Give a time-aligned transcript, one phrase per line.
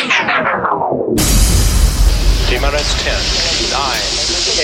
[0.00, 0.16] T-minus
[2.48, 3.12] 10,
[3.68, 3.84] 9,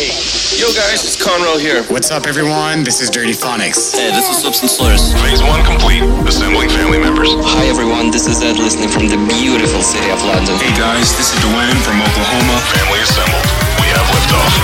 [0.00, 0.56] 8.
[0.56, 1.84] Yo guys, it's Conro here.
[1.92, 2.84] What's up, everyone?
[2.84, 3.92] This is Dirtyphonics.
[3.92, 5.12] Hey, this is Substance Slurs.
[5.20, 6.00] Phase one complete.
[6.24, 7.36] Assembling family members.
[7.52, 10.56] Hi everyone, this is Ed listening from the beautiful city of London.
[10.56, 12.56] Hey guys, this is Dwayne from Oklahoma.
[12.72, 13.44] Family assembled.
[13.84, 14.56] We have liftoff.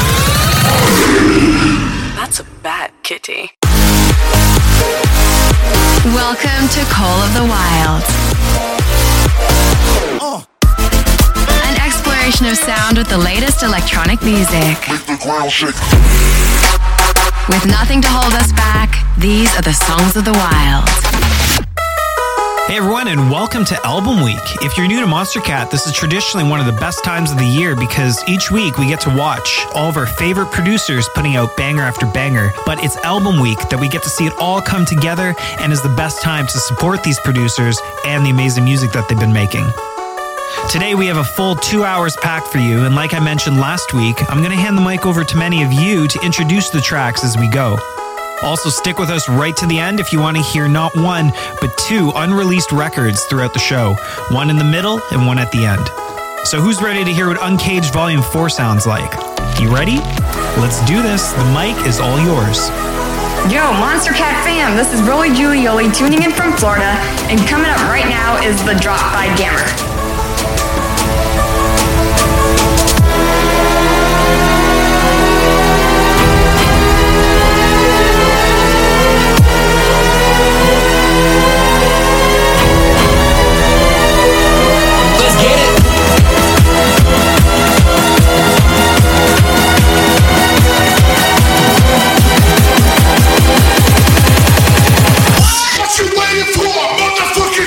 [2.17, 3.53] That's a bad kitty.
[6.17, 8.01] Welcome to Call of the Wild.
[12.23, 14.79] An exploration of sound with the latest electronic music.
[17.49, 20.89] With nothing to hold us back, these are the songs of the wild.
[22.69, 24.39] Hey everyone, and welcome to Album Week.
[24.63, 27.45] If you're new to Monstercat, this is traditionally one of the best times of the
[27.45, 31.57] year because each week we get to watch all of our favorite producers putting out
[31.57, 32.53] banger after banger.
[32.65, 35.83] But it's Album Week that we get to see it all come together and is
[35.83, 39.67] the best time to support these producers and the amazing music that they've been making.
[40.71, 43.93] Today we have a full two hours packed for you, and like I mentioned last
[43.93, 46.81] week, I'm going to hand the mic over to many of you to introduce the
[46.81, 47.79] tracks as we go.
[48.43, 51.31] Also, stick with us right to the end if you want to hear not one,
[51.61, 53.95] but two unreleased records throughout the show
[54.31, 55.87] one in the middle and one at the end.
[56.47, 59.13] So, who's ready to hear what Uncaged Volume 4 sounds like?
[59.61, 59.99] You ready?
[60.59, 61.33] Let's do this.
[61.33, 62.69] The mic is all yours.
[63.51, 66.95] Yo, Monstercat fam, this is Rolly Giulioli tuning in from Florida,
[67.29, 70.02] and coming up right now is The Drop by Gammer.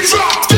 [0.05, 0.54] Drop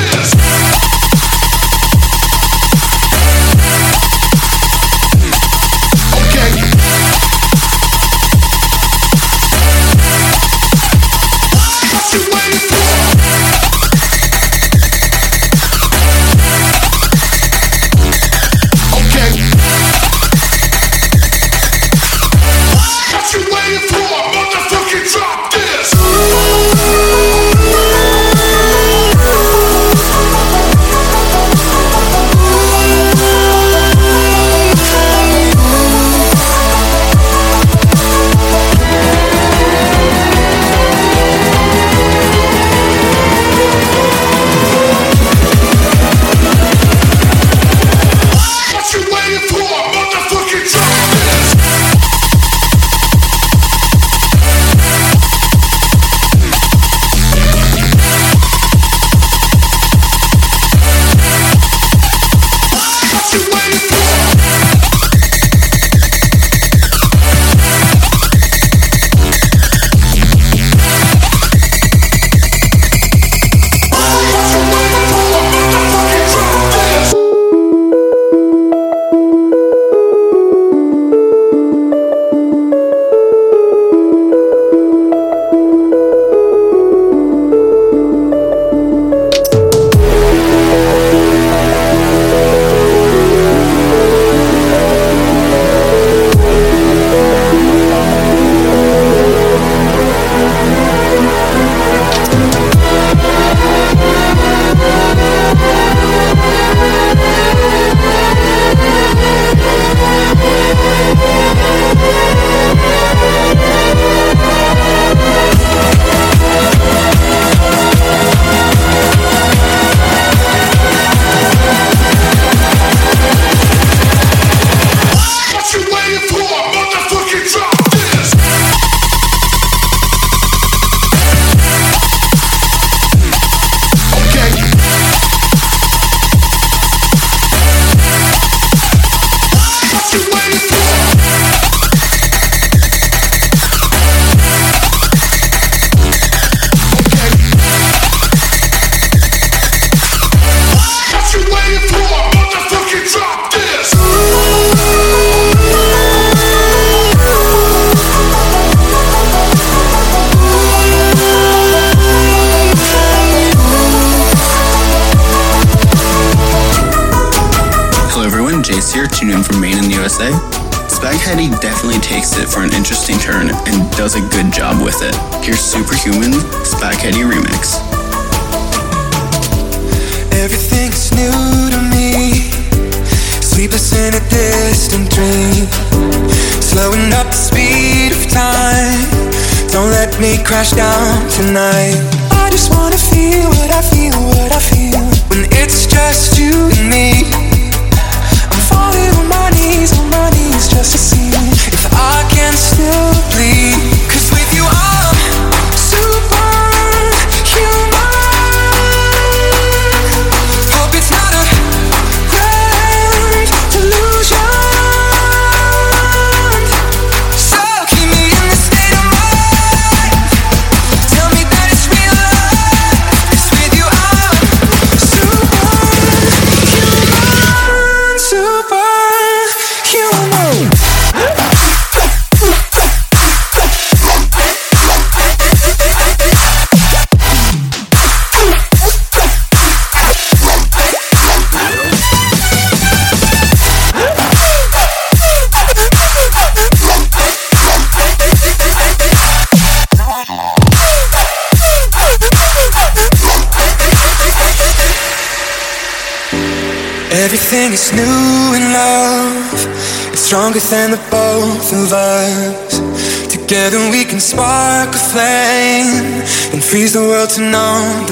[267.18, 268.07] world to know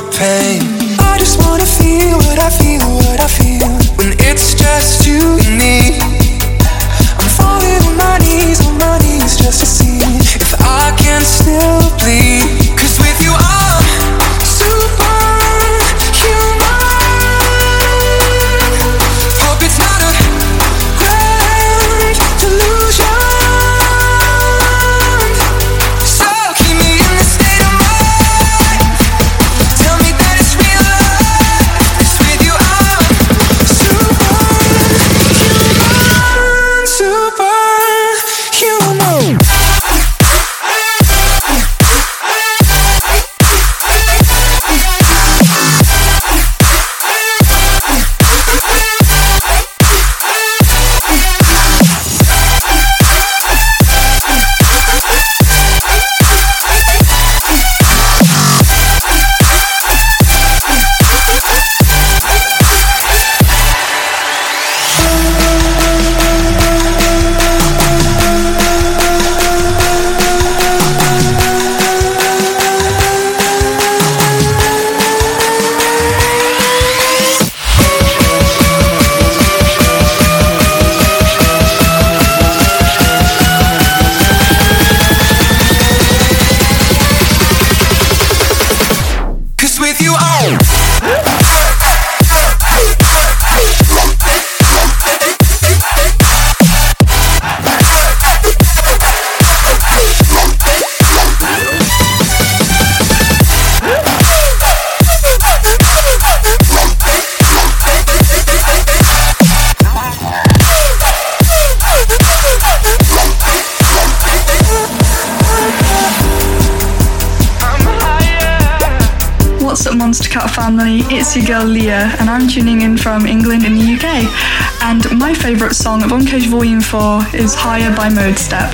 [126.16, 128.72] Montage Volume 4 is Higher by Modestep.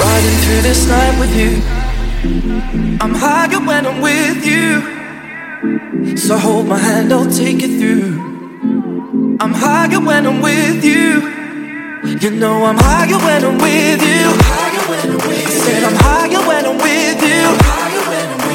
[0.00, 1.62] Riding through this night with you.
[3.00, 6.16] I'm higher when I'm with you.
[6.16, 9.38] So hold my hand, I'll take you through.
[9.38, 11.33] I'm higher when I'm with you.
[12.24, 14.32] You know I'm higher when I'm with you.
[15.60, 17.44] Said I'm higher when I'm with you.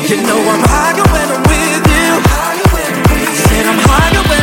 [0.09, 2.09] You know I'm higher when I'm with you.
[3.45, 4.38] Said I'm higher when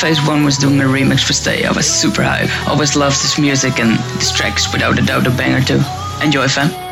[0.00, 1.64] Phase 1 was doing a remix for Stay.
[1.64, 2.50] I was super hype.
[2.68, 5.80] Always loved this music and this track's without a doubt a banger too.
[6.22, 6.85] Enjoy, fam.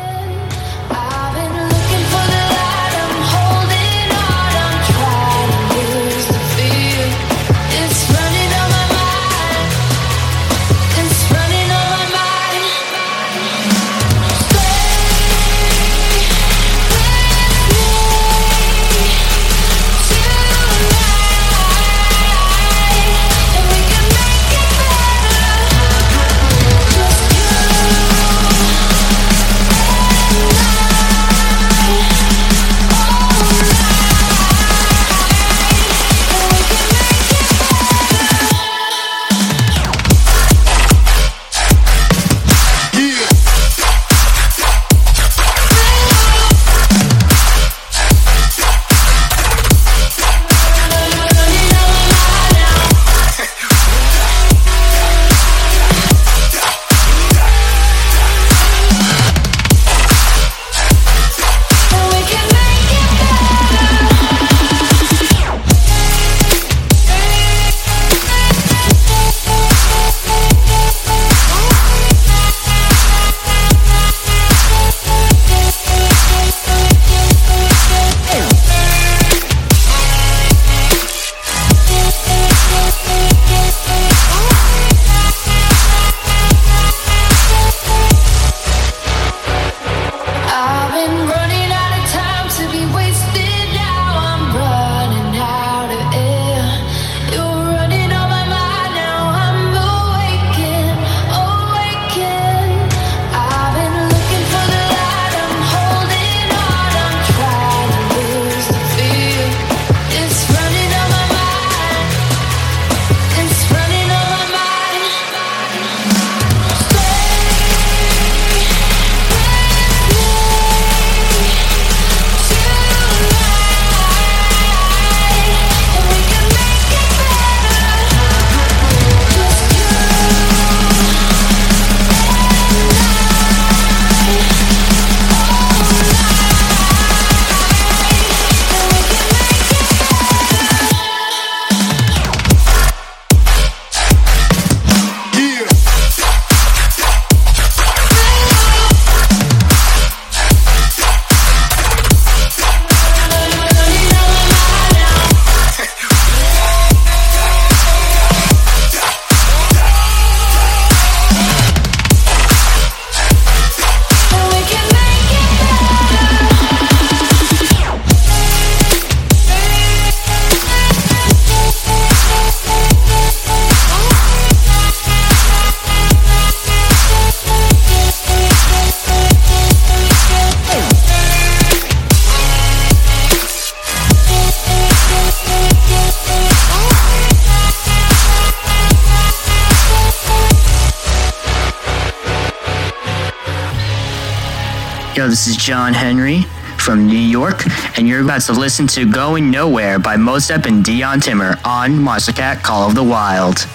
[195.45, 196.41] This is John Henry
[196.79, 197.65] from New York,
[197.99, 202.63] and you're about to listen to Going Nowhere by Modestep and Dion Timmer on Monstercat
[202.63, 203.67] Call of the Wild.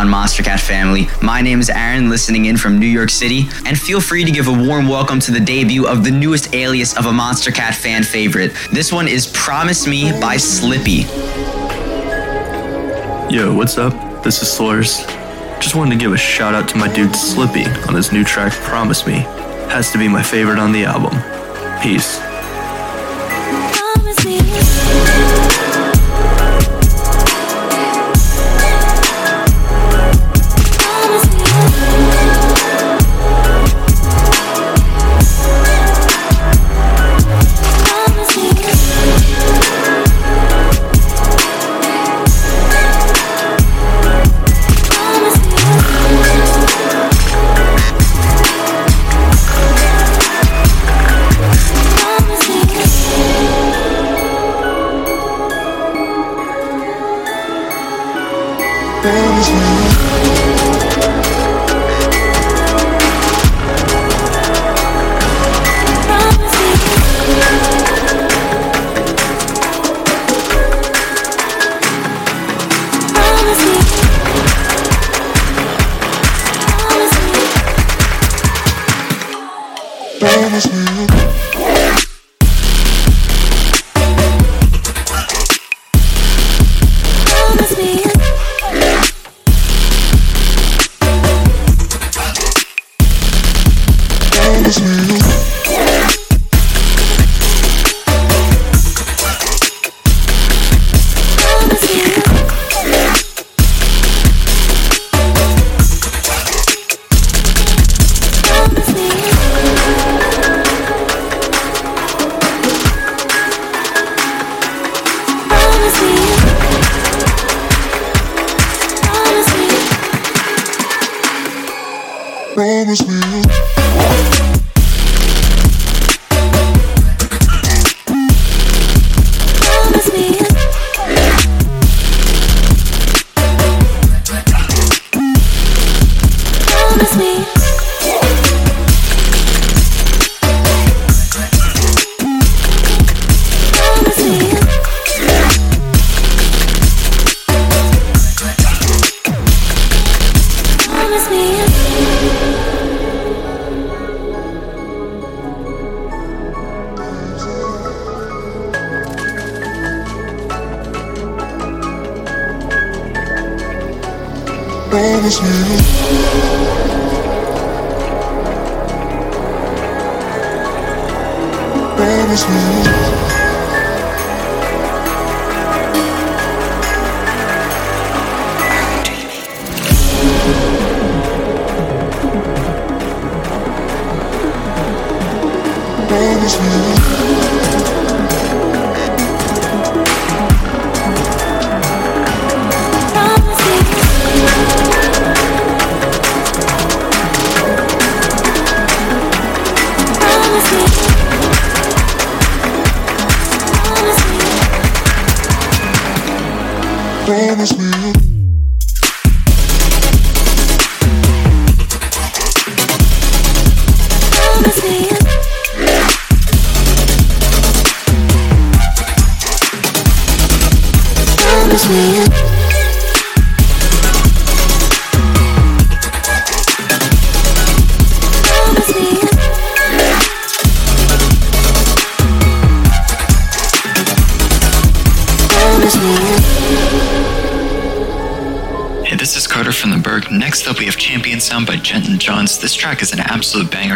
[0.00, 1.08] On, Monstercat family?
[1.20, 4.48] My name is Aaron, listening in from New York City, and feel free to give
[4.48, 8.52] a warm welcome to the debut of the newest alias of a Monstercat fan favorite.
[8.72, 11.02] This one is Promise Me by Slippy.
[13.30, 14.24] Yo, what's up?
[14.24, 15.04] This is Slurs.
[15.60, 18.54] Just wanted to give a shout out to my dude Slippy on his new track
[18.54, 19.18] Promise Me.
[19.68, 21.12] Has to be my favorite on the album.
[21.82, 22.29] Peace.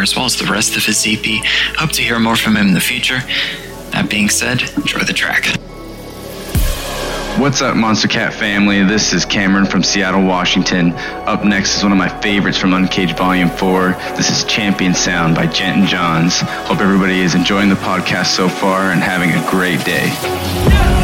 [0.05, 1.25] As well as the rest of his EP.
[1.77, 3.21] Hope to hear more from him in the future.
[3.89, 5.47] That being said, enjoy the track.
[7.39, 8.83] What's up, Monstercat family?
[8.83, 10.93] This is Cameron from Seattle, Washington.
[11.25, 13.93] Up next is one of my favorites from Uncaged Volume 4.
[14.15, 16.41] This is Champion Sound by Jenton Johns.
[16.41, 20.94] Hope everybody is enjoying the podcast so far and having a great day.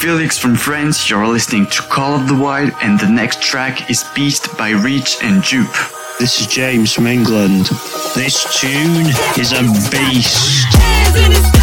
[0.00, 1.10] Felix from France.
[1.10, 5.22] You're listening to Call of the Wild, and the next track is Beast by Reach
[5.22, 5.76] and Jupe.
[6.18, 7.66] This is James from England.
[8.14, 9.60] This tune is a
[9.90, 11.59] beast.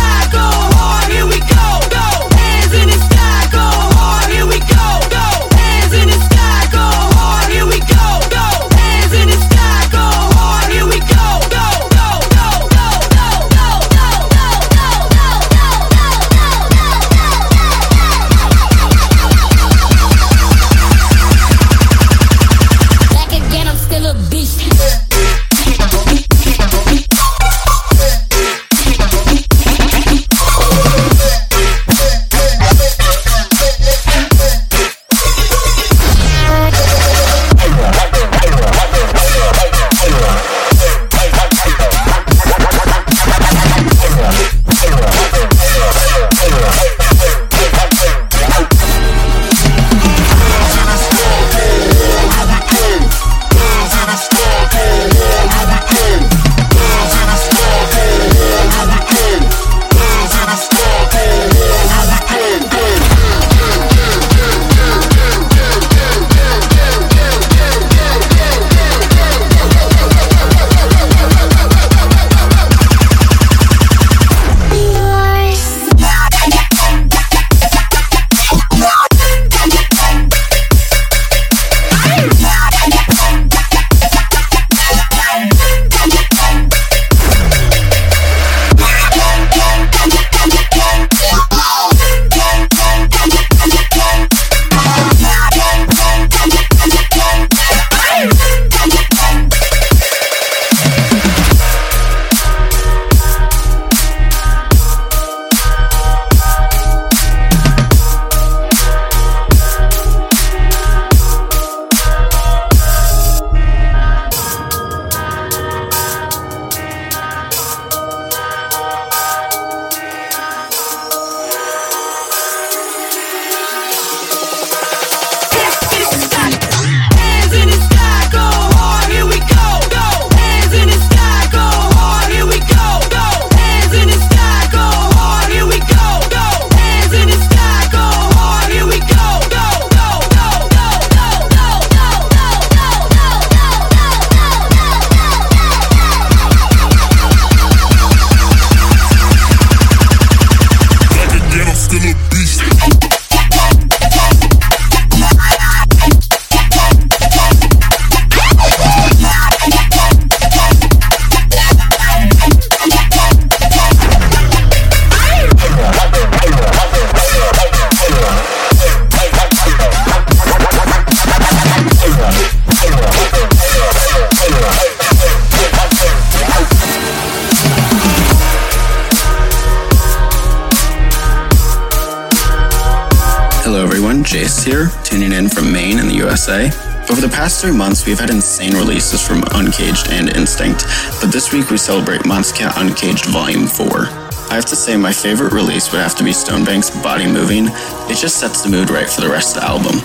[187.68, 190.88] Three months, we've had insane releases from Uncaged and Instinct,
[191.20, 194.08] but this week we celebrate Monstercat Uncaged Volume 4.
[194.48, 197.68] I have to say, my favorite release would have to be Stonebank's Body Moving.
[198.08, 200.00] It just sets the mood right for the rest of the album.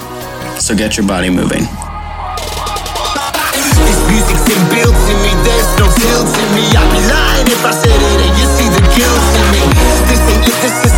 [0.59, 1.63] So get your body moving.
[3.79, 6.67] This music's inbuilt in me, there's no guilt in me.
[6.67, 9.63] I'd be lying if I said it and you see the guilt in me.
[10.11, 10.92] This ain't this is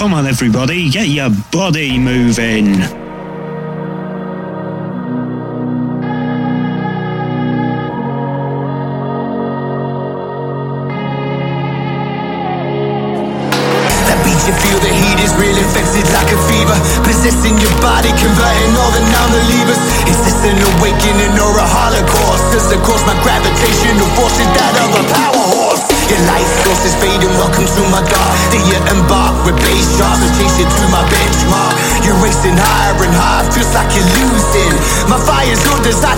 [0.00, 2.99] Come on, everybody, get your body moving.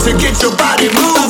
[0.04, 1.21] to get your body moving.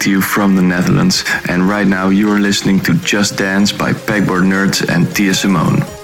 [0.00, 3.92] to you from the Netherlands, and right now you are listening to Just Dance by
[3.92, 5.99] Pegboard Nerds and Tia Simone.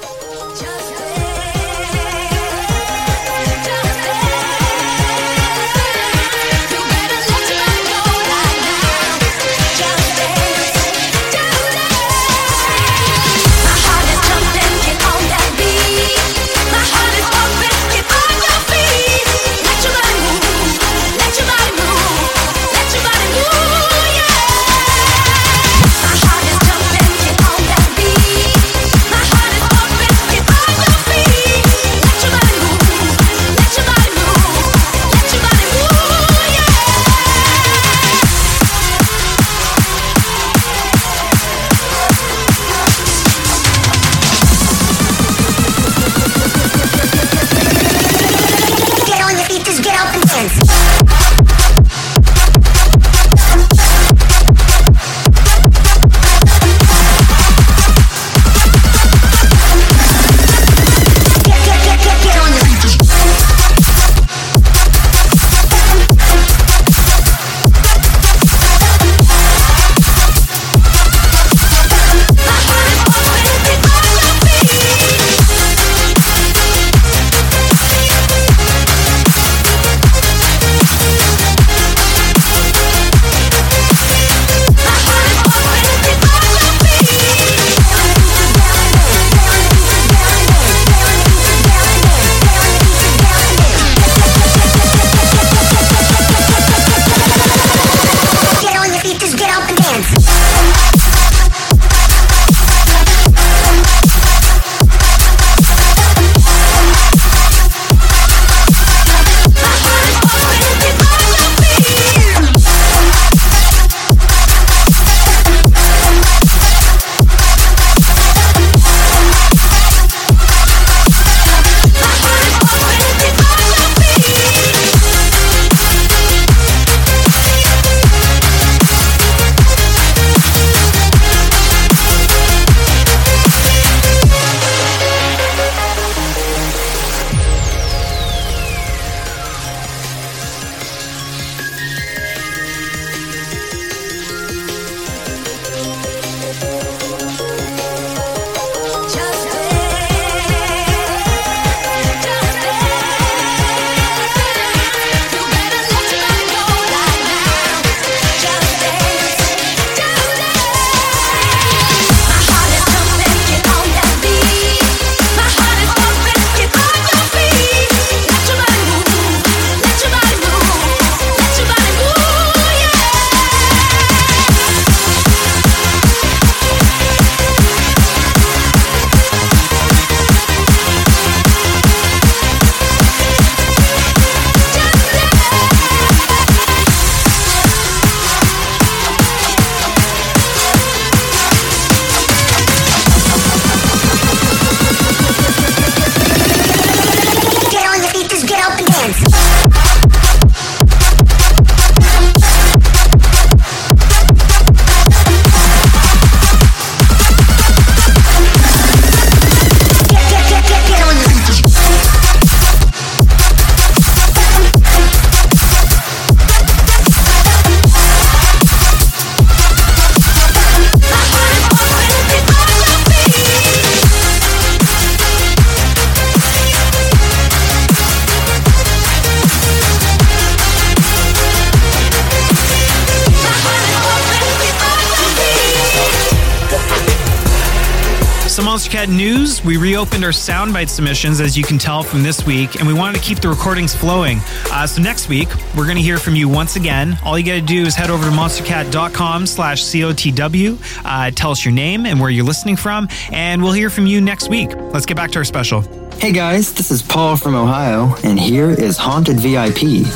[239.66, 243.18] We reopened our soundbite submissions, as you can tell from this week, and we wanted
[243.18, 244.38] to keep the recordings flowing.
[244.70, 247.18] Uh, so next week, we're going to hear from you once again.
[247.24, 251.64] All you got to do is head over to monstercat.com slash COTW, uh, tell us
[251.64, 254.70] your name and where you're listening from, and we'll hear from you next week.
[254.74, 255.82] Let's get back to our special.
[256.20, 260.06] Hey guys, this is Paul from Ohio, and here is Haunted VIP.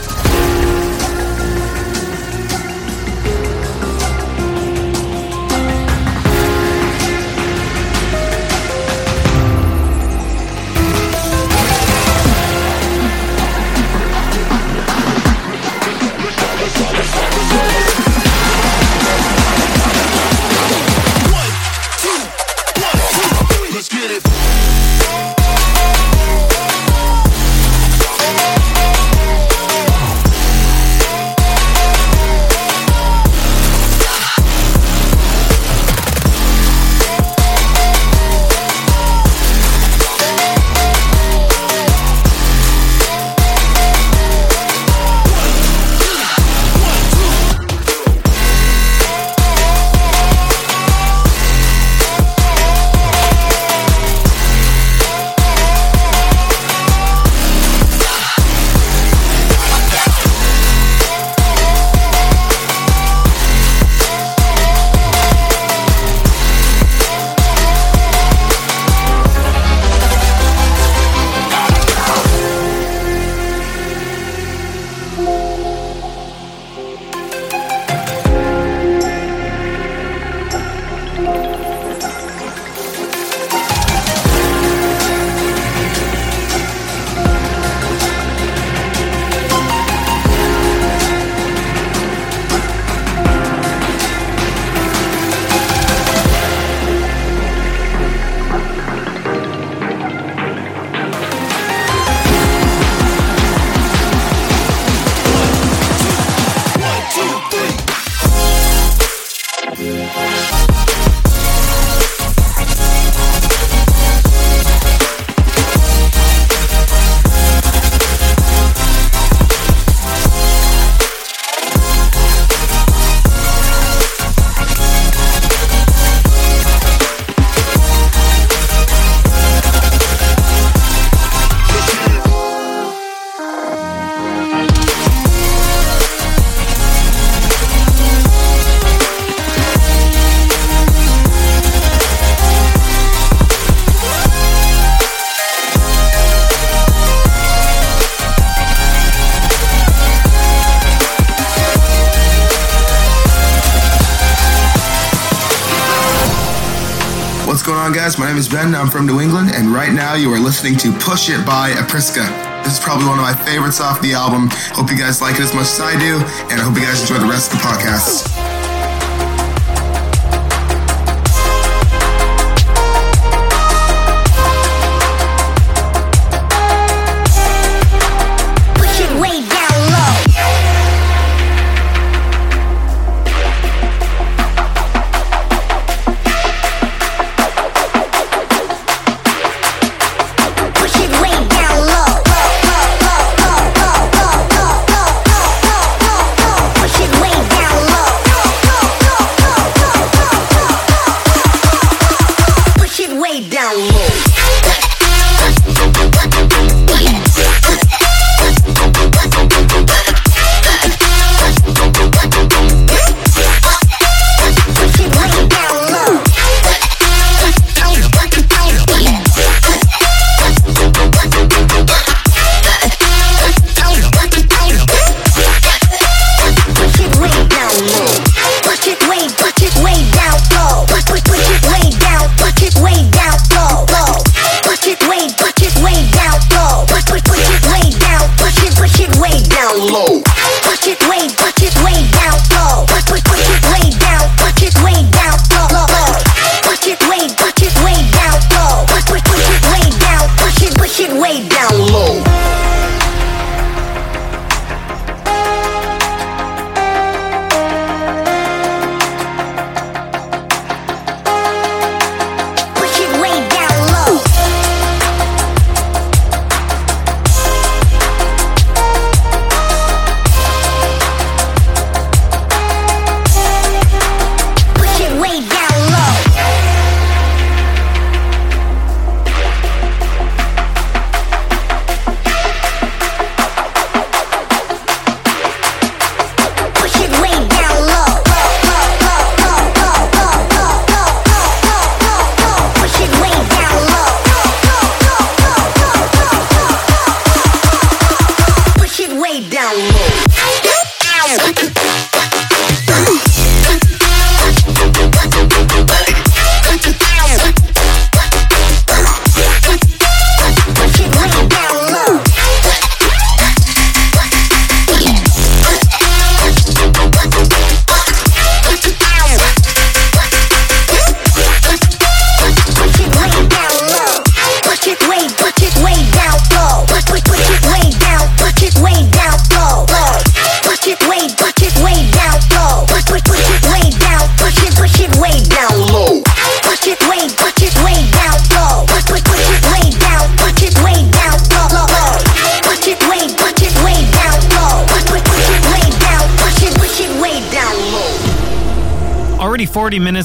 [158.62, 158.74] Ben.
[158.74, 162.26] I'm from New England, and right now you are listening to Push It by Apriska.
[162.62, 164.48] This is probably one of my favorites off the album.
[164.74, 166.16] Hope you guys like it as much as I do,
[166.50, 168.49] and I hope you guys enjoy the rest of the podcast.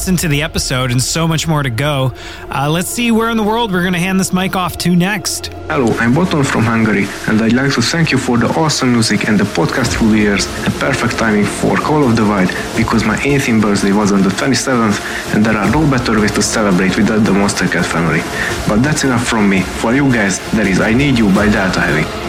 [0.05, 2.13] Minutes into the episode and so much more to go.
[2.51, 4.95] Uh, let's see where in the world we're going to hand this mic off to
[4.95, 5.47] next.
[5.67, 9.27] Hello, I'm Botton from Hungary, and I'd like to thank you for the awesome music
[9.27, 13.03] and the podcast through the years, and perfect timing for Call of the Wild, because
[13.03, 16.95] my 18th birthday was on the 27th, and there are no better way to celebrate
[16.95, 18.21] without the Monstercat family.
[18.67, 19.61] But that's enough from me.
[19.61, 22.24] For you guys, that is I Need You by Delta Heavy.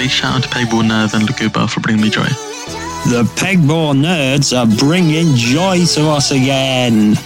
[0.00, 2.22] Big shout out to Pegboard Nerds and Laguba for bringing me joy.
[2.22, 7.16] The Pegboard Nerds are bringing joy to us again.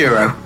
[0.00, 0.37] Omen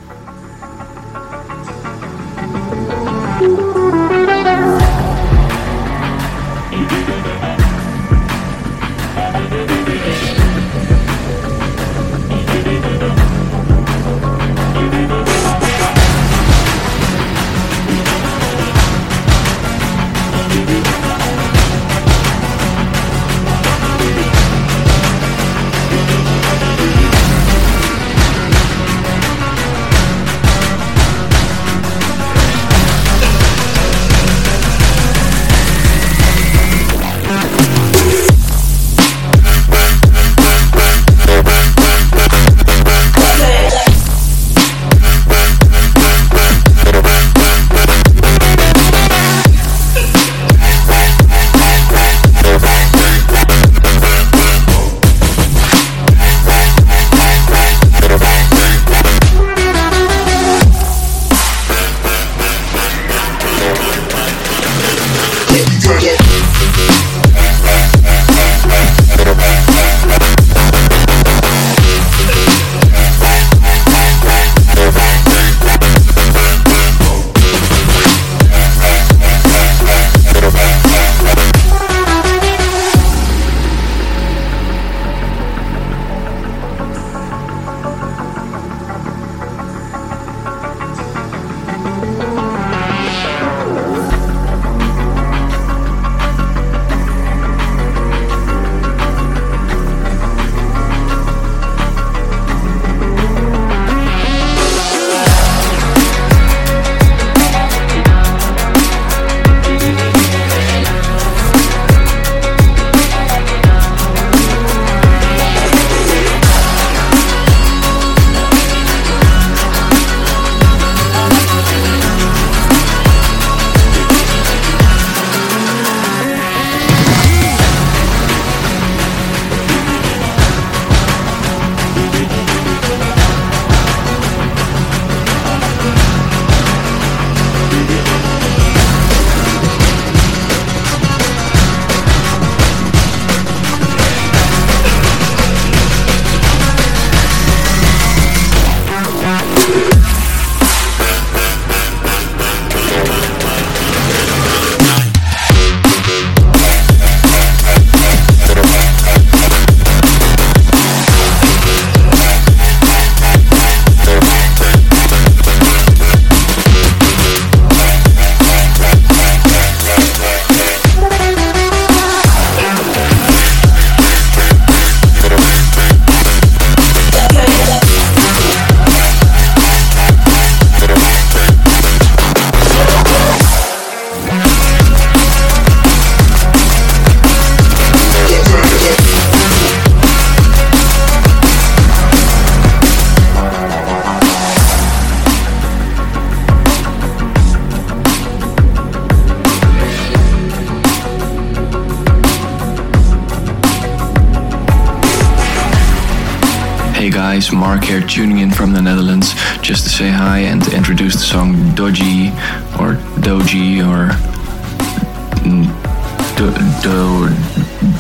[216.83, 217.29] Do, do,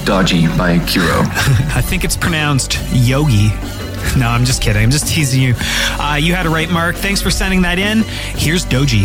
[0.05, 1.23] Dodgy by Kuuro.
[1.75, 3.49] I think it's pronounced Yogi.
[4.19, 4.83] No, I'm just kidding.
[4.83, 5.55] I'm just teasing you.
[6.01, 6.97] Uh, you had it right, Mark.
[6.97, 8.03] Thanks for sending that in.
[8.35, 9.05] Here's Doji.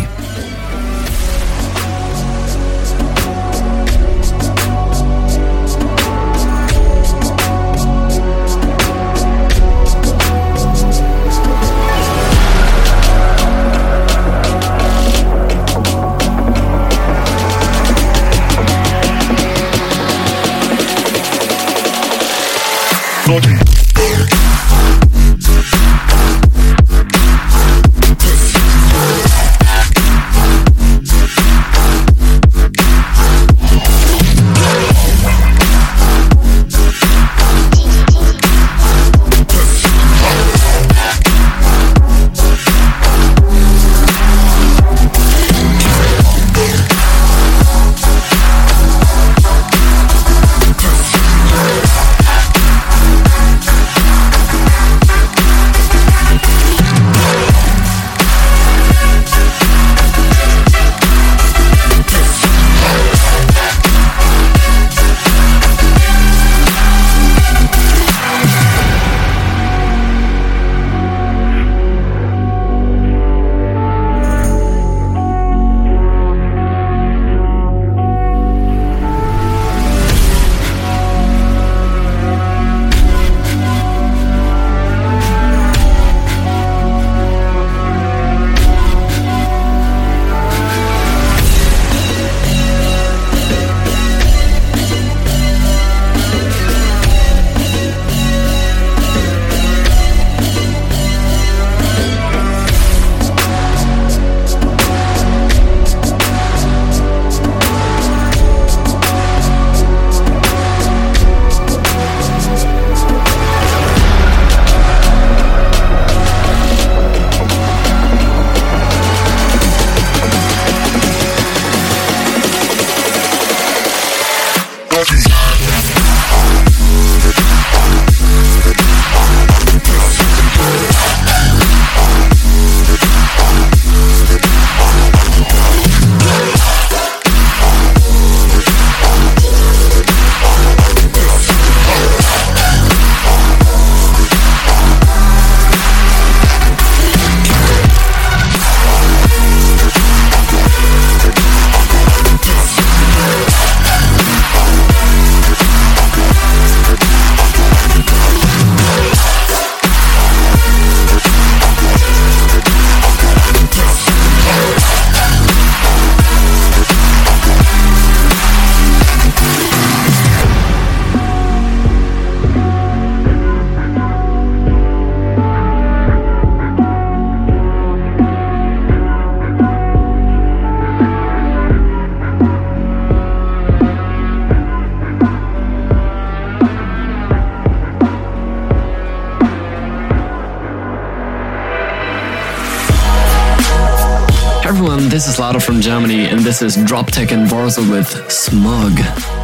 [196.48, 199.37] This is Droptek and Warsaw with Smug.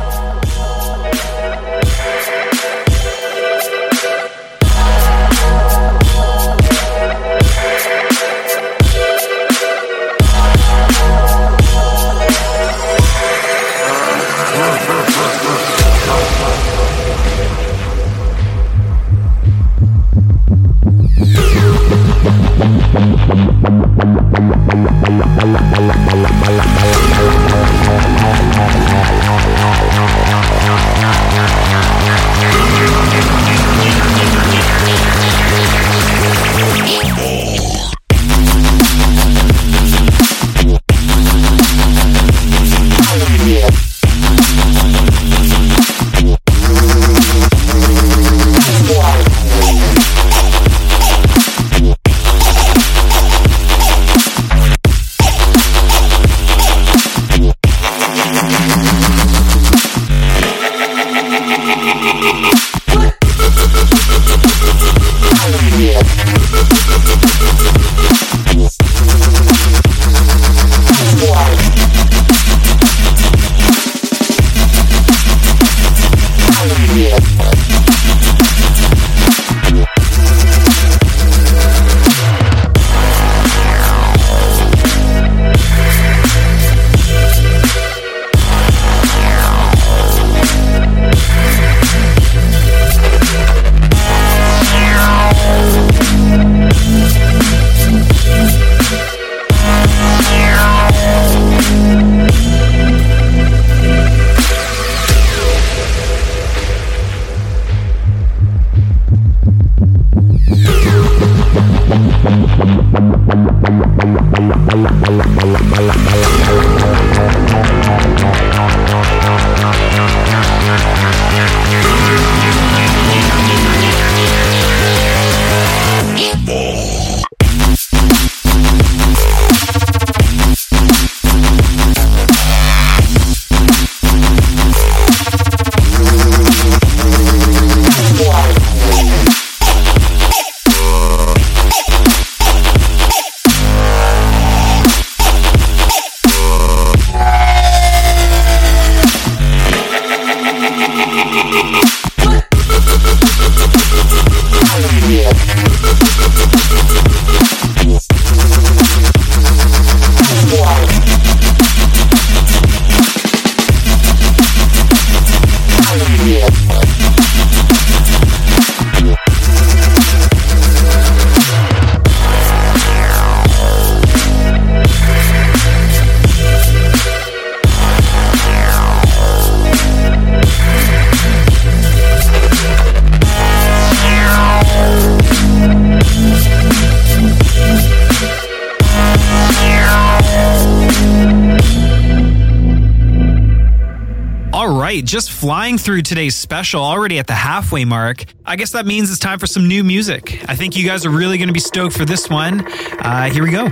[195.84, 198.24] Through today's special already at the halfway mark.
[198.46, 200.42] I guess that means it's time for some new music.
[200.48, 202.66] I think you guys are really going to be stoked for this one.
[203.00, 203.68] Uh, here we go.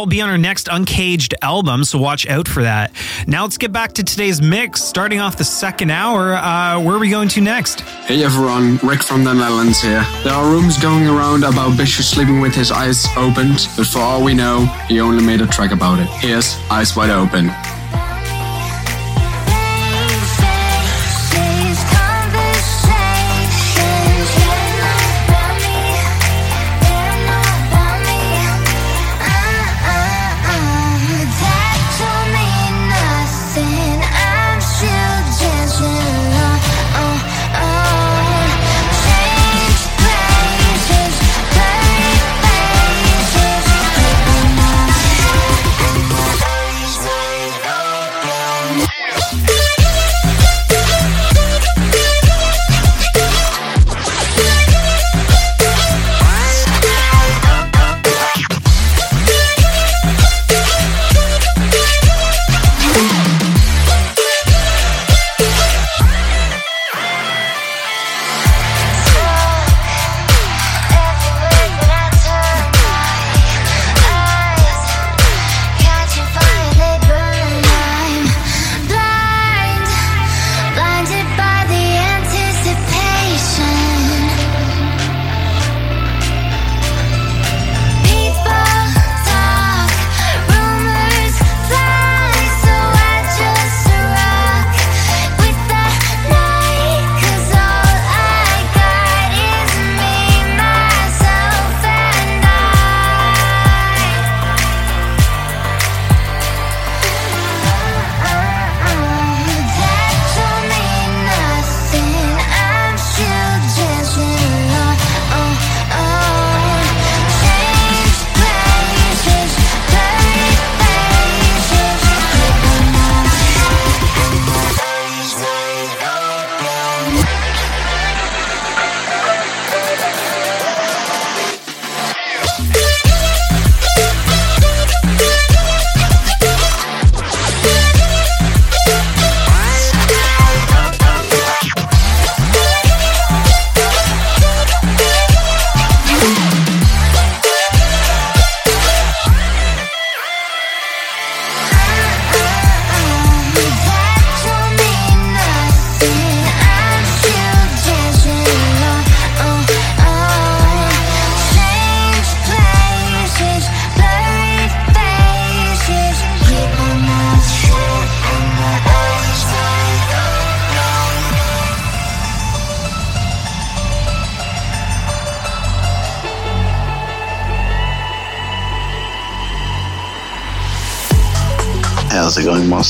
[0.00, 2.90] Will be on our next Uncaged album, so watch out for that.
[3.26, 4.82] Now let's get back to today's mix.
[4.82, 7.82] Starting off the second hour, uh, where are we going to next?
[7.82, 10.02] Hey everyone, Rick from the Netherlands here.
[10.24, 14.24] There are rumors going around about Bishu sleeping with his eyes opened, but for all
[14.24, 16.08] we know, he only made a track about it.
[16.08, 17.50] Here's Eyes Wide Open.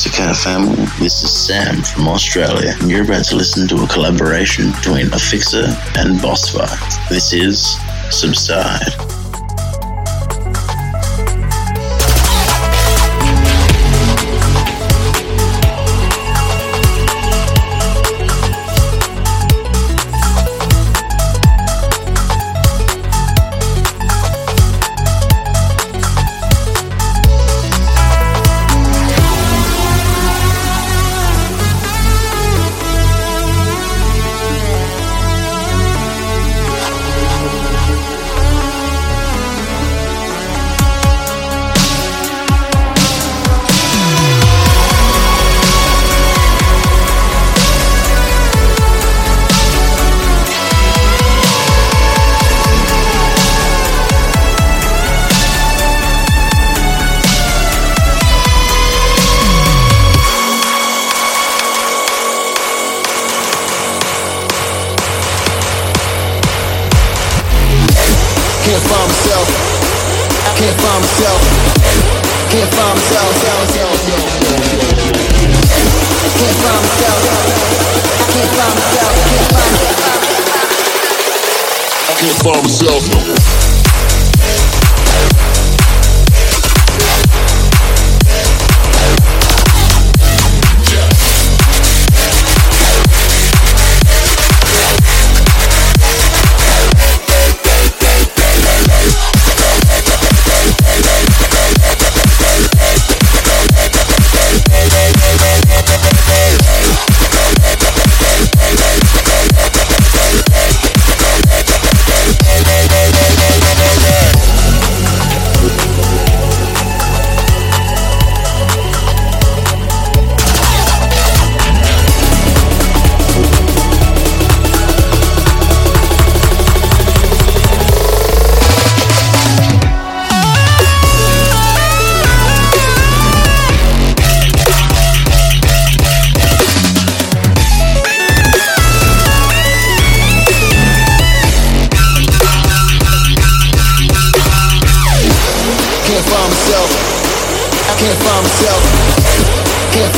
[0.09, 0.87] Cat family?
[0.99, 5.67] This is Sam from Australia, and you're about to listen to a collaboration between Affixer
[5.99, 7.09] and Bossfight.
[7.11, 7.77] This is
[8.09, 9.10] Subside.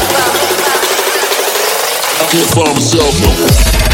[2.30, 3.89] Can't find myself.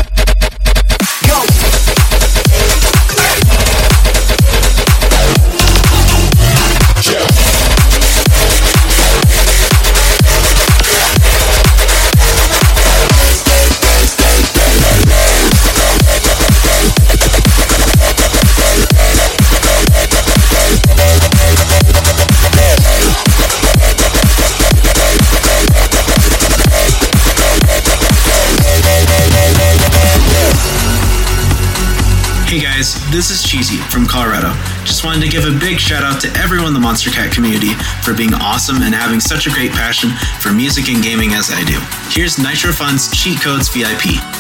[33.16, 34.52] This is Cheesy from Colorado.
[34.84, 37.72] Just wanted to give a big shout out to everyone in the Monstercat community
[38.02, 41.64] for being awesome and having such a great passion for music and gaming as I
[41.64, 41.80] do.
[42.10, 44.35] Here's Nitro Fun's Cheat Codes VIP.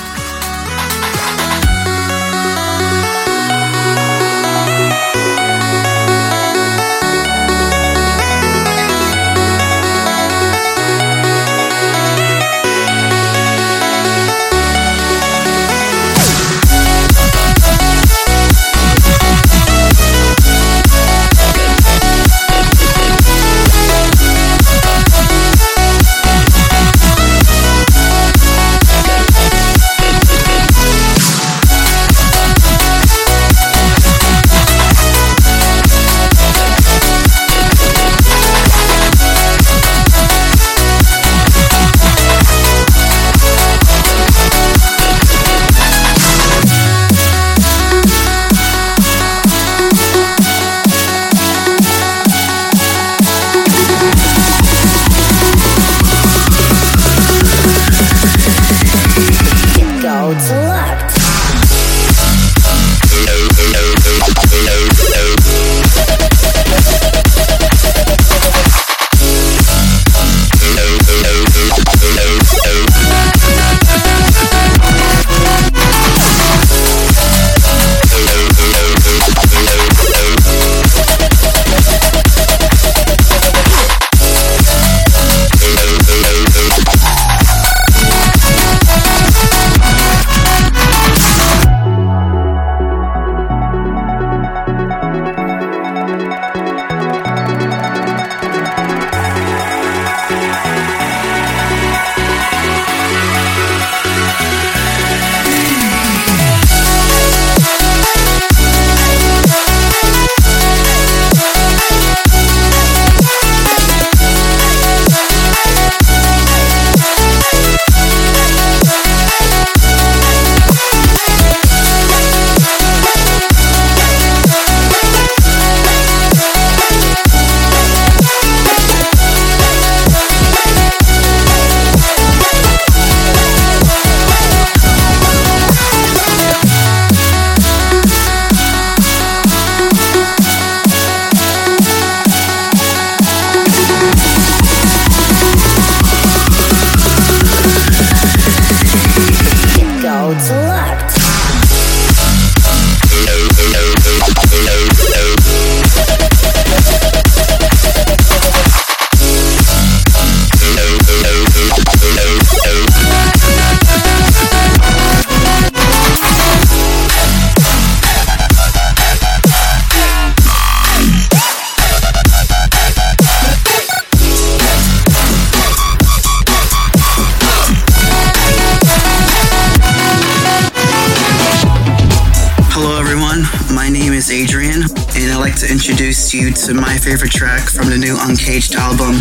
[187.16, 189.14] Favorite track from the new Uncaged album,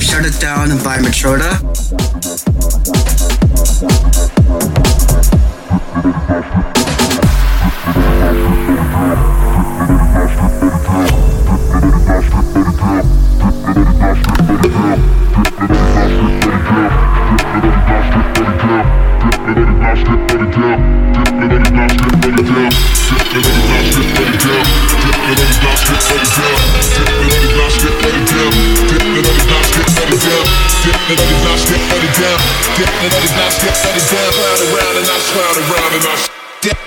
[0.00, 1.71] Shut It Down by Matroda.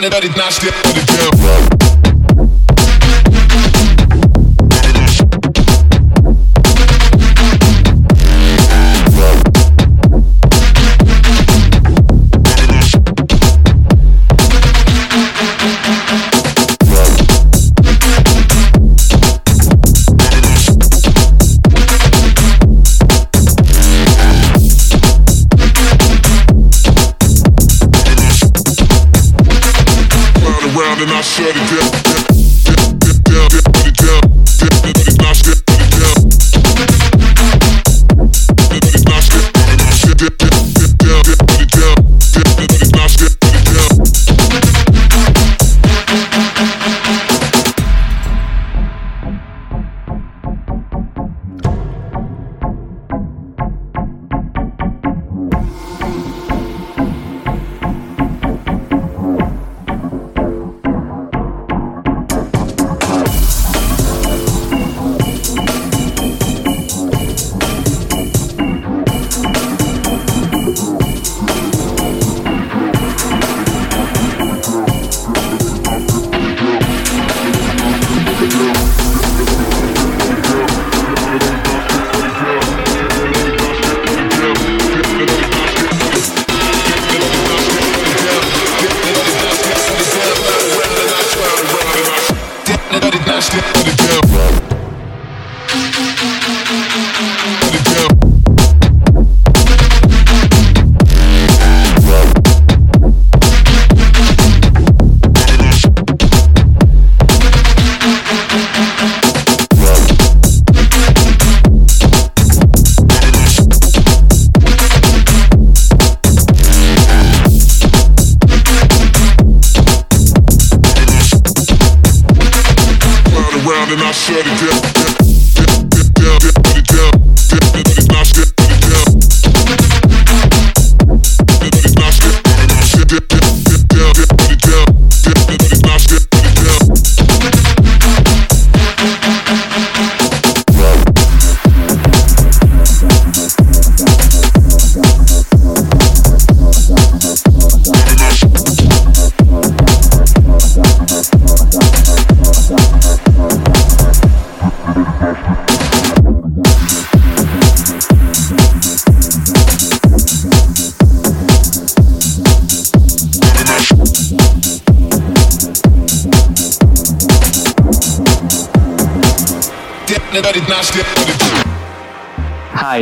[0.09, 1.34] that not nasty on the girl.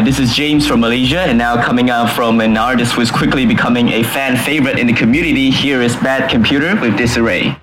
[0.03, 3.45] this is James from Malaysia, and now coming out from an artist who is quickly
[3.45, 7.62] becoming a fan favorite in the community, here is Bad Computer with Disarray.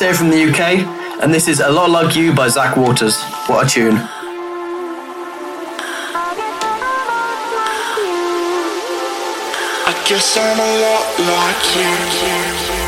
[0.00, 0.60] Here from the UK,
[1.22, 3.22] and this is A Lot Like You by Zach Waters.
[3.46, 3.96] What a tune.
[9.86, 11.76] I guess I'm a lot like
[12.76, 12.79] you.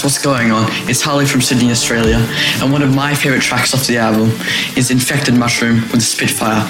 [0.00, 0.64] Guys, what's going on?
[0.88, 2.26] It's Harley from Sydney, Australia,
[2.62, 4.30] and one of my favorite tracks off the album
[4.74, 6.64] is Infected Mushroom with Spitfire.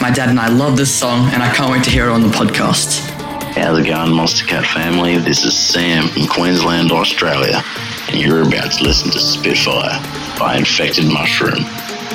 [0.00, 2.22] My dad and I love this song, and I can't wait to hear it on
[2.22, 3.08] the podcast.
[3.54, 5.16] How's it going, Monstercat family?
[5.18, 7.62] This is Sam from Queensland, Australia,
[8.08, 10.00] and you're about to listen to Spitfire
[10.36, 11.64] by Infected Mushroom.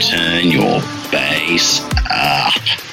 [0.01, 0.81] Turn your
[1.11, 1.79] bass
[2.11, 2.86] up.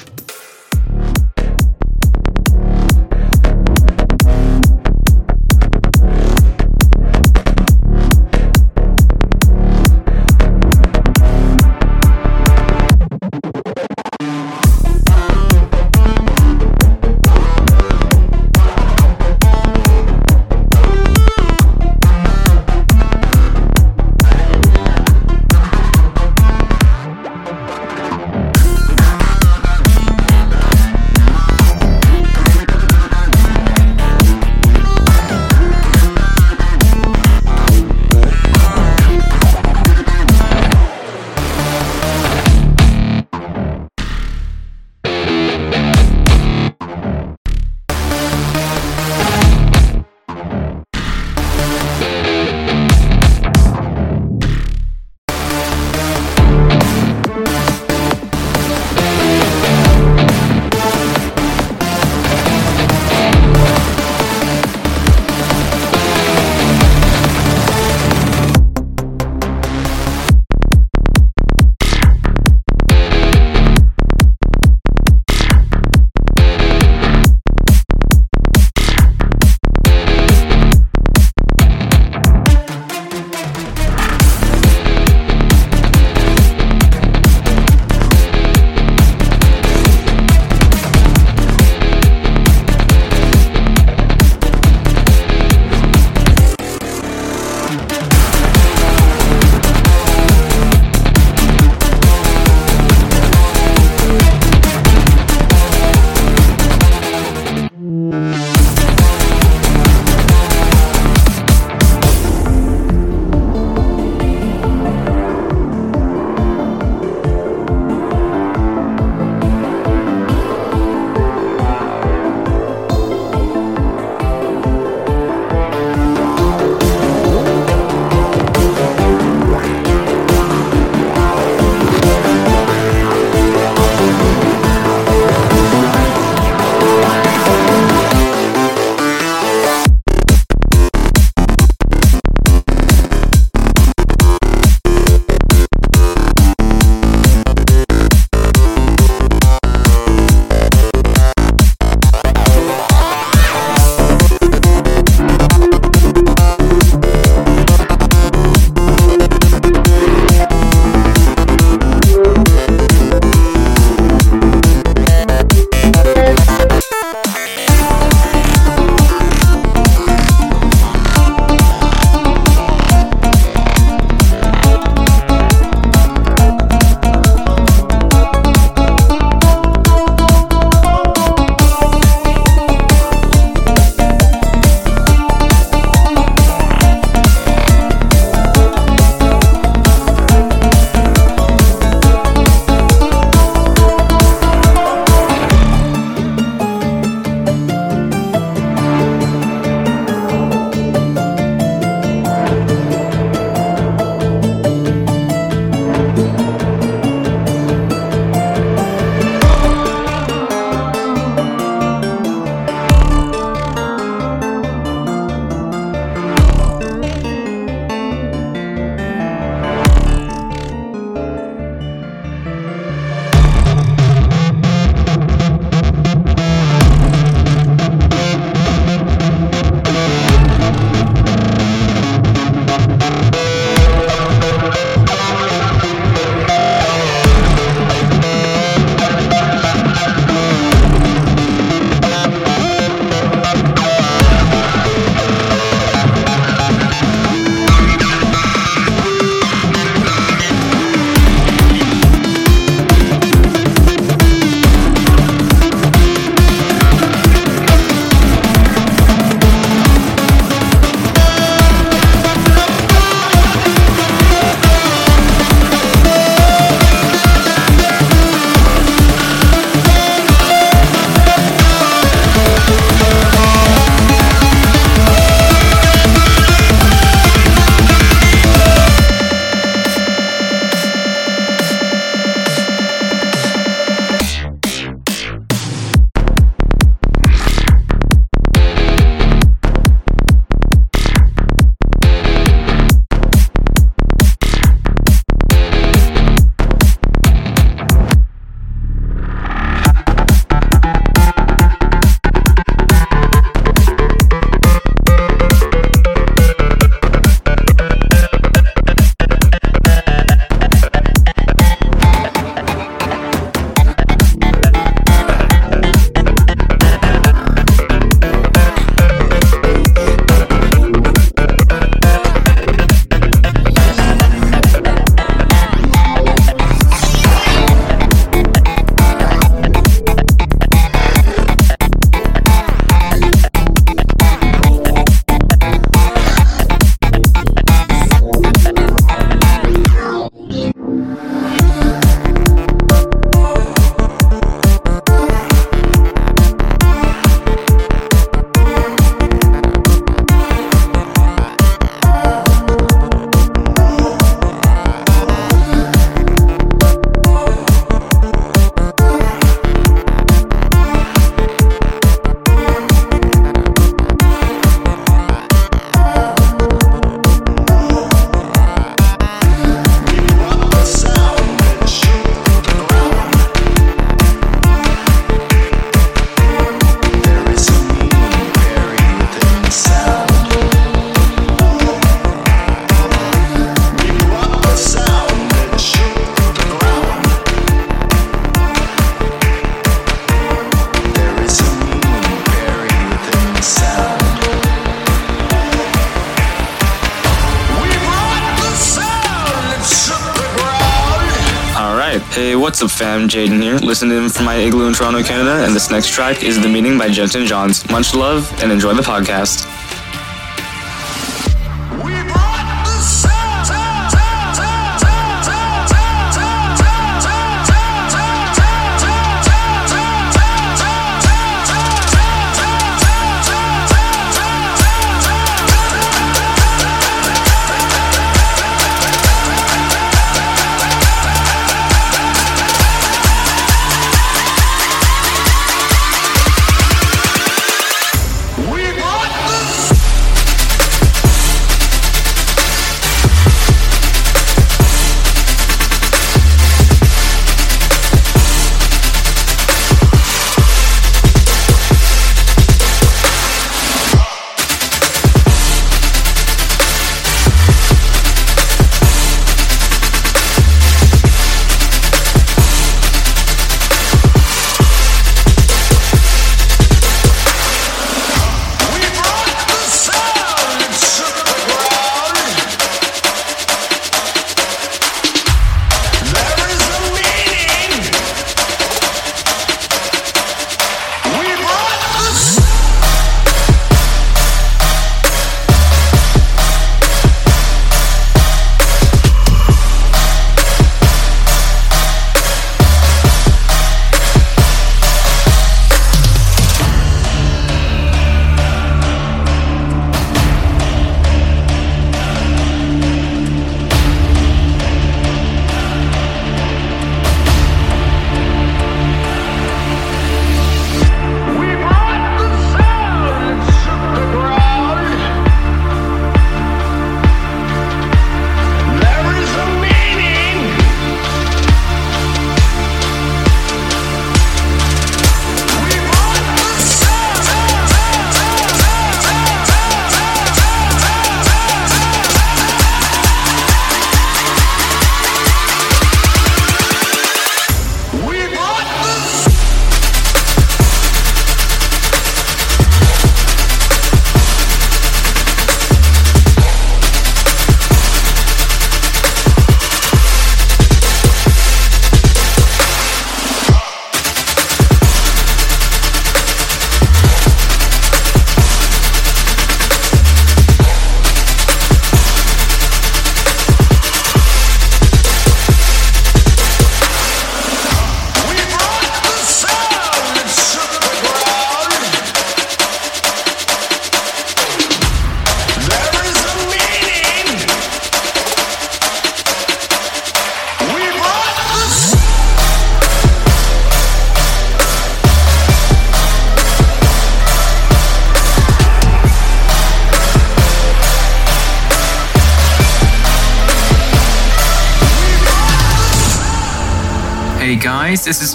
[403.24, 403.28] Fam?
[403.28, 406.68] Jaden here, listening from my igloo in Toronto, Canada, and this next track is The
[406.68, 407.88] Meaning by Jensen Johns.
[407.90, 409.73] Much love and enjoy the podcast.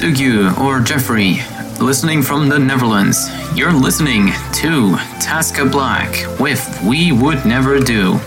[0.02, 1.40] Ugyu or Jeffrey,
[1.80, 3.30] listening from the Netherlands.
[3.54, 8.20] You're listening to Taska Black with We Would Never Do.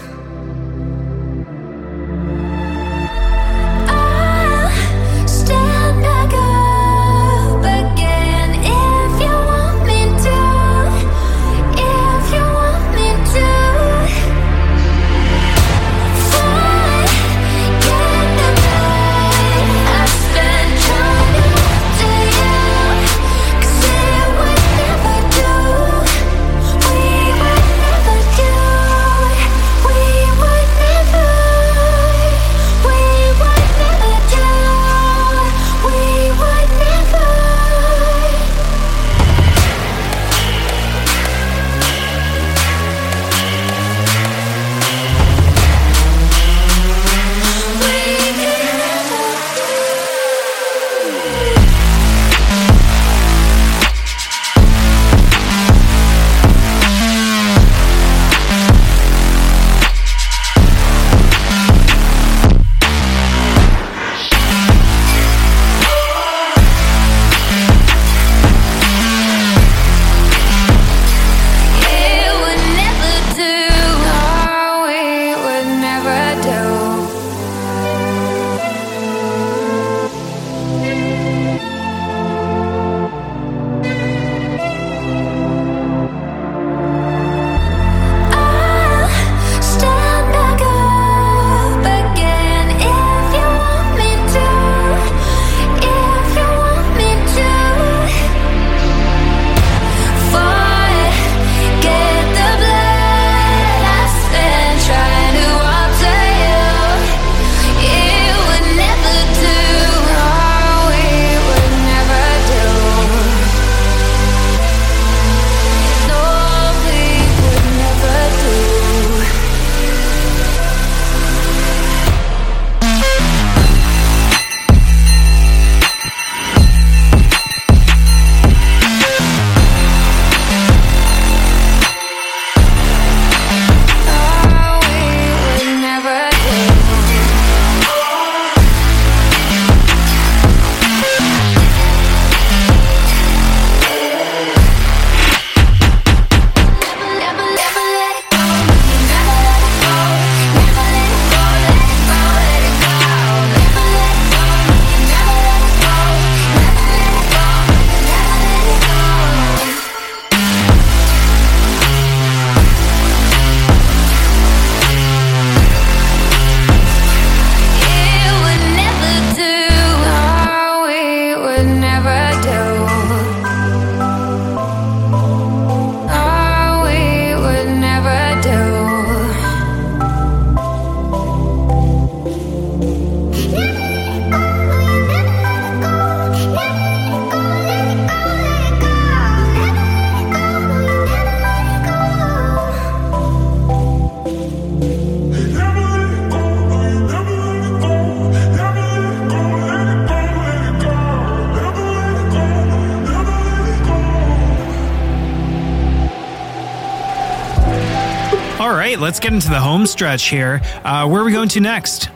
[209.02, 210.60] Let's get into the home stretch here.
[210.84, 212.08] Uh, where are we going to next?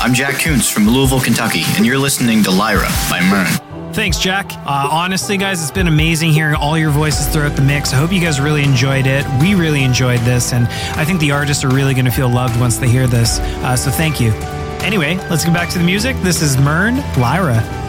[0.00, 3.92] I'm Jack Koontz from Louisville, Kentucky, and you're listening to Lyra by Myrne.
[3.92, 4.50] Thanks, Jack.
[4.52, 7.92] Uh, honestly, guys, it's been amazing hearing all your voices throughout the mix.
[7.92, 9.24] I hope you guys really enjoyed it.
[9.40, 10.66] We really enjoyed this, and
[10.98, 13.38] I think the artists are really going to feel loved once they hear this.
[13.38, 14.32] Uh, so thank you.
[14.82, 16.16] Anyway, let's get back to the music.
[16.22, 17.81] This is Myrne, Lyra.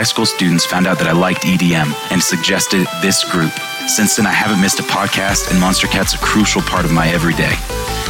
[0.00, 3.52] High school students found out that I liked EDM and suggested this group.
[3.86, 7.52] Since then, I haven't missed a podcast, and Monstercat's a crucial part of my everyday.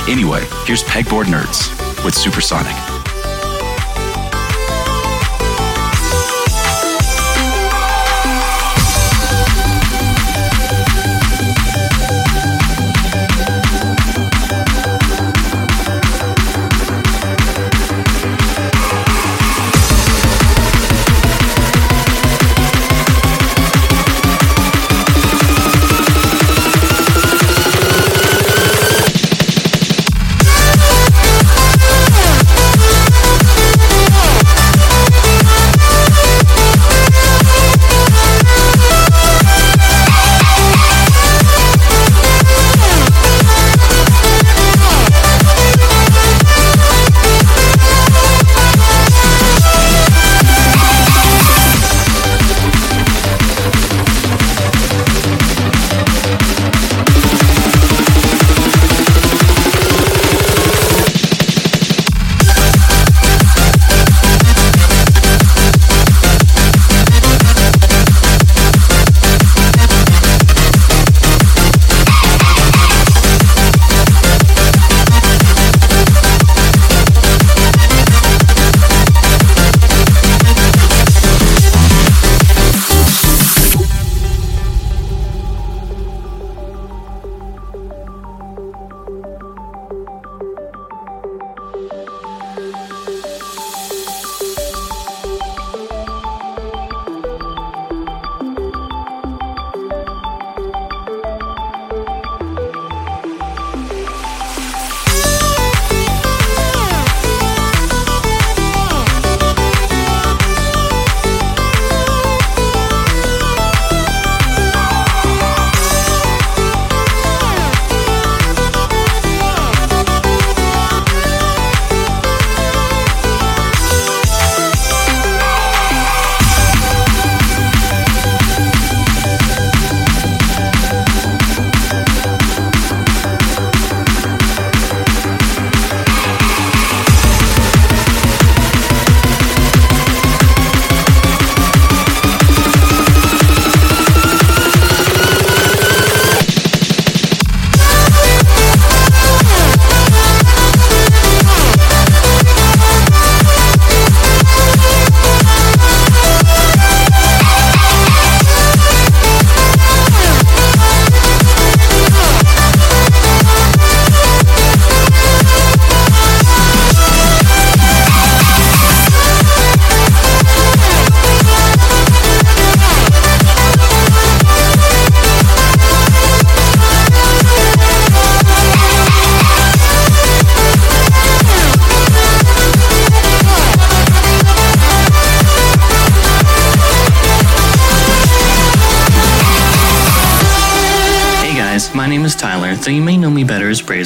[0.08, 2.89] Anyway, here's Pegboard Nerds with Supersonic.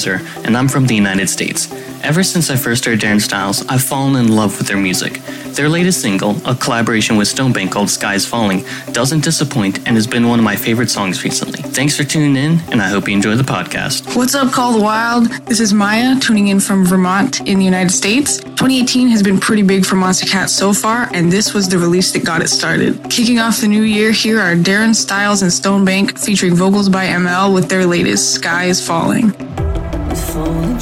[0.05, 1.73] Brazer, and I'm from the United States.
[2.03, 5.21] Ever since I first heard Darren Styles, I've fallen in love with their music.
[5.55, 10.29] Their latest single, a collaboration with Stonebank called Skies Falling, doesn't disappoint and has been
[10.29, 11.63] one of my favorite songs recently.
[11.63, 14.17] Thanks for tuning in, and I hope you enjoy the podcast.
[14.17, 15.29] What's up, Call the Wild?
[15.47, 18.39] This is Maya, tuning in from Vermont in the United States.
[18.39, 22.25] 2018 has been pretty big for Monstercat so far, and this was the release that
[22.25, 23.03] got it started.
[23.09, 27.55] Kicking off the new year, here are Darren Styles and Stonebank featuring vocals by EMEL
[27.55, 29.44] with their latest, Sky is Falling.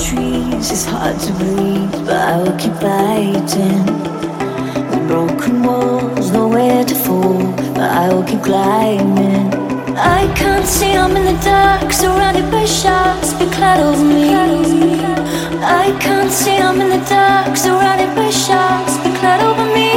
[0.03, 3.87] Trees, it's hard to breathe, but I will keep fighting.
[4.91, 7.39] The broken walls, nowhere to fall,
[7.75, 9.55] but I will keep climbing.
[9.97, 14.35] I can't see, I'm in the dark, surrounded by sharks, clad over me.
[15.63, 19.91] I can't see, I'm in the dark, surrounded by sharks, be clad over me.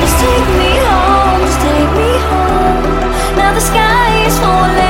[0.00, 2.82] Just take me home, just take me home.
[3.38, 4.83] Now the sky is falling,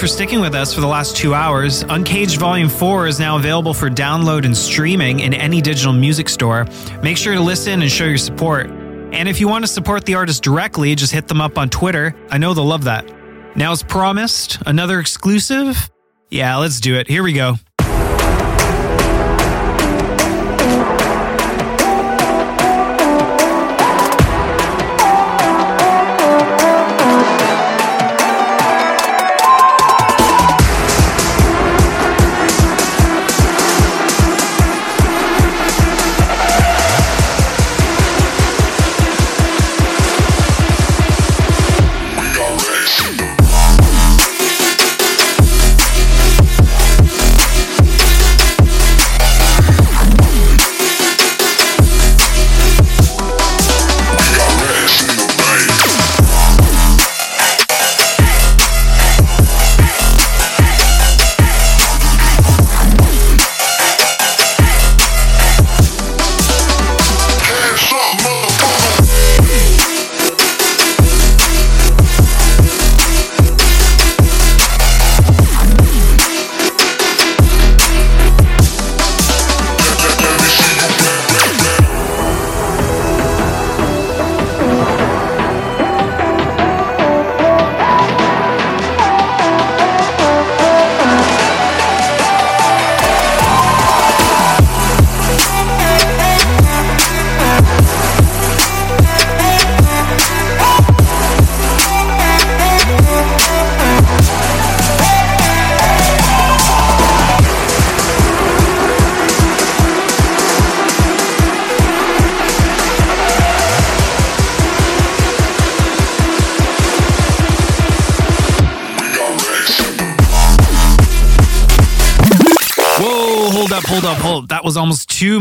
[0.00, 1.82] for sticking with us for the last two hours.
[1.82, 6.66] Uncaged Volume 4 is now available for download and streaming in any digital music store.
[7.02, 8.70] Make sure to listen and show your support.
[8.70, 12.16] And if you want to support the artist directly, just hit them up on Twitter.
[12.30, 13.04] I know they'll love that.
[13.54, 15.90] Now, as promised, another exclusive?
[16.30, 17.06] Yeah, let's do it.
[17.06, 17.56] Here we go.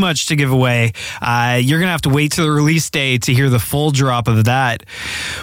[0.10, 0.92] Much to give away.
[1.22, 3.92] Uh, you're going to have to wait till the release day to hear the full
[3.92, 4.84] drop of that.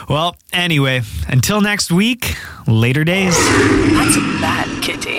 [0.08, 2.34] Well, anyway, until next week,
[2.66, 3.36] later days.
[3.36, 5.15] That's a bad kitty.